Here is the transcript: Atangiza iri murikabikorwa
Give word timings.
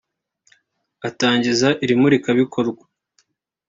Atangiza 1.07 1.69
iri 1.83 1.93
murikabikorwa 2.01 2.83